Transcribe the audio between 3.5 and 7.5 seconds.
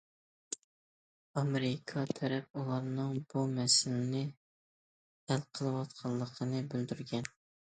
مەسىلىنى ھەل قىلىۋاتقانلىقىنى بىلدۈرگەن.